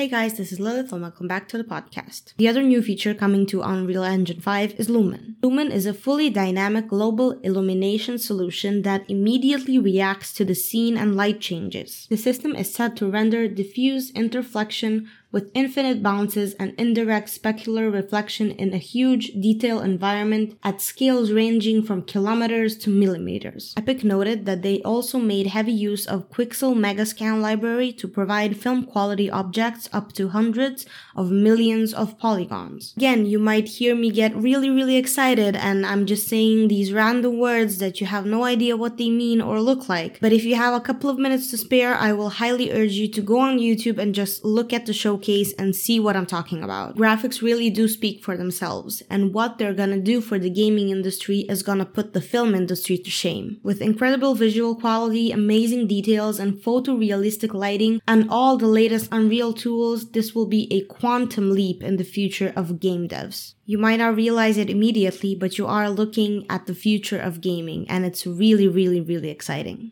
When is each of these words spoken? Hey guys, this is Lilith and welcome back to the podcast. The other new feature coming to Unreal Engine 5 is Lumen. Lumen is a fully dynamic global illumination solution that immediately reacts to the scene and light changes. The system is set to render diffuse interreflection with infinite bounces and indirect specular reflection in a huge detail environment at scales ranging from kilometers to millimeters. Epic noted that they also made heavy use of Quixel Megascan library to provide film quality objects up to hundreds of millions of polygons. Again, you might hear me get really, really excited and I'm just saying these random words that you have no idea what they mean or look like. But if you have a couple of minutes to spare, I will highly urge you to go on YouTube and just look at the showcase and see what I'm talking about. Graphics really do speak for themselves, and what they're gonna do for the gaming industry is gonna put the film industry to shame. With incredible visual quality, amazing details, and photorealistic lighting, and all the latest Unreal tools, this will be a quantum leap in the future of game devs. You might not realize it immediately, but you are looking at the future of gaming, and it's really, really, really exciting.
Hey 0.00 0.08
guys, 0.08 0.38
this 0.38 0.50
is 0.50 0.58
Lilith 0.58 0.92
and 0.92 1.02
welcome 1.02 1.28
back 1.28 1.46
to 1.48 1.58
the 1.58 1.62
podcast. 1.62 2.32
The 2.38 2.48
other 2.48 2.62
new 2.62 2.80
feature 2.80 3.12
coming 3.12 3.44
to 3.44 3.60
Unreal 3.60 4.02
Engine 4.02 4.40
5 4.40 4.80
is 4.80 4.88
Lumen. 4.88 5.36
Lumen 5.42 5.70
is 5.70 5.84
a 5.84 5.92
fully 5.92 6.30
dynamic 6.30 6.88
global 6.88 7.32
illumination 7.40 8.18
solution 8.18 8.80
that 8.80 9.04
immediately 9.10 9.78
reacts 9.78 10.32
to 10.32 10.44
the 10.46 10.54
scene 10.54 10.96
and 10.96 11.16
light 11.16 11.38
changes. 11.38 12.06
The 12.08 12.16
system 12.16 12.56
is 12.56 12.72
set 12.72 12.96
to 12.96 13.10
render 13.10 13.46
diffuse 13.46 14.10
interreflection 14.12 15.06
with 15.32 15.50
infinite 15.54 16.02
bounces 16.02 16.54
and 16.54 16.74
indirect 16.76 17.28
specular 17.28 17.92
reflection 17.92 18.50
in 18.50 18.72
a 18.72 18.78
huge 18.78 19.32
detail 19.40 19.80
environment 19.80 20.58
at 20.64 20.80
scales 20.80 21.30
ranging 21.30 21.82
from 21.82 22.02
kilometers 22.02 22.76
to 22.76 22.90
millimeters. 22.90 23.74
Epic 23.76 24.02
noted 24.02 24.44
that 24.46 24.62
they 24.62 24.80
also 24.82 25.18
made 25.18 25.46
heavy 25.46 25.72
use 25.72 26.06
of 26.06 26.28
Quixel 26.30 26.74
Megascan 26.74 27.40
library 27.40 27.92
to 27.92 28.08
provide 28.08 28.56
film 28.56 28.84
quality 28.84 29.30
objects 29.30 29.88
up 29.92 30.12
to 30.14 30.28
hundreds 30.28 30.86
of 31.16 31.30
millions 31.30 31.92
of 31.92 32.18
polygons. 32.18 32.94
Again, 32.96 33.26
you 33.26 33.38
might 33.38 33.68
hear 33.68 33.94
me 33.94 34.10
get 34.10 34.34
really, 34.34 34.70
really 34.70 34.96
excited 34.96 35.56
and 35.56 35.84
I'm 35.86 36.06
just 36.06 36.28
saying 36.28 36.68
these 36.68 36.92
random 36.92 37.38
words 37.38 37.78
that 37.78 38.00
you 38.00 38.06
have 38.06 38.26
no 38.26 38.44
idea 38.44 38.76
what 38.76 38.96
they 38.96 39.10
mean 39.10 39.40
or 39.40 39.60
look 39.60 39.88
like. 39.88 40.20
But 40.20 40.32
if 40.32 40.44
you 40.44 40.54
have 40.56 40.74
a 40.74 40.80
couple 40.80 41.10
of 41.10 41.18
minutes 41.18 41.50
to 41.50 41.58
spare, 41.58 41.94
I 41.94 42.12
will 42.12 42.30
highly 42.30 42.72
urge 42.72 42.92
you 42.92 43.08
to 43.08 43.22
go 43.22 43.38
on 43.40 43.58
YouTube 43.58 43.98
and 43.98 44.14
just 44.14 44.44
look 44.44 44.72
at 44.72 44.86
the 44.86 44.92
showcase 44.92 45.52
and 45.58 45.74
see 45.74 45.98
what 46.00 46.16
I'm 46.16 46.26
talking 46.26 46.62
about. 46.62 46.96
Graphics 46.96 47.42
really 47.42 47.70
do 47.70 47.88
speak 47.88 48.22
for 48.24 48.36
themselves, 48.36 49.02
and 49.10 49.34
what 49.34 49.58
they're 49.58 49.74
gonna 49.74 50.00
do 50.00 50.20
for 50.20 50.38
the 50.38 50.50
gaming 50.50 50.88
industry 50.90 51.40
is 51.48 51.62
gonna 51.62 51.84
put 51.84 52.12
the 52.12 52.20
film 52.20 52.54
industry 52.54 52.96
to 52.98 53.10
shame. 53.10 53.58
With 53.62 53.80
incredible 53.82 54.34
visual 54.34 54.74
quality, 54.74 55.32
amazing 55.32 55.86
details, 55.86 56.38
and 56.38 56.54
photorealistic 56.54 57.52
lighting, 57.54 58.00
and 58.06 58.28
all 58.30 58.56
the 58.56 58.66
latest 58.66 59.08
Unreal 59.12 59.52
tools, 59.52 59.79
this 60.12 60.34
will 60.34 60.46
be 60.46 60.68
a 60.70 60.82
quantum 60.82 61.50
leap 61.50 61.82
in 61.82 61.96
the 61.96 62.04
future 62.04 62.52
of 62.54 62.80
game 62.80 63.08
devs. 63.08 63.54
You 63.64 63.78
might 63.78 63.96
not 63.96 64.16
realize 64.16 64.58
it 64.58 64.68
immediately, 64.68 65.34
but 65.34 65.56
you 65.56 65.66
are 65.66 65.88
looking 65.88 66.44
at 66.48 66.66
the 66.66 66.74
future 66.74 67.18
of 67.18 67.40
gaming, 67.40 67.88
and 67.88 68.04
it's 68.04 68.26
really, 68.26 68.68
really, 68.68 69.00
really 69.00 69.30
exciting. 69.30 69.88